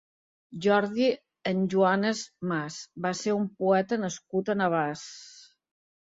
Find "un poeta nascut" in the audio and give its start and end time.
3.41-4.49